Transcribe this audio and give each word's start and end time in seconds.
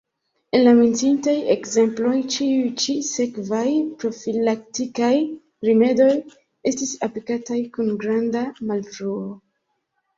En 0.57 0.61
la 0.67 0.71
menciitaj 0.77 1.35
ekzemploj 1.55 2.13
ĉiuj 2.37 2.71
ĉi-sekvaj 2.85 3.67
profilaktikaj 4.01 5.13
rimedoj 5.71 6.11
estis 6.75 6.99
aplikataj 7.11 7.63
kun 7.79 7.97
granda 8.05 8.47
malfruo. 8.75 9.27